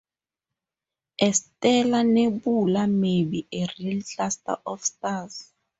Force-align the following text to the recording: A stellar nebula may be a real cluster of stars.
A 1.25 1.27
stellar 1.31 2.03
nebula 2.03 2.87
may 2.87 3.23
be 3.23 3.45
a 3.53 3.67
real 3.77 4.01
cluster 4.01 4.57
of 4.65 4.83
stars. 4.83 5.53